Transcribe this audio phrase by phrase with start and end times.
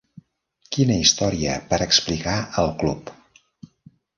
[0.75, 3.13] Quina història per explicar al club.